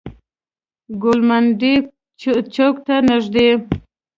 [1.01, 1.75] ګوالمنډۍ
[2.53, 3.49] چوک ته نزدې.